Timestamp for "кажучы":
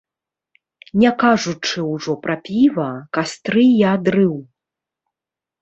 1.23-1.83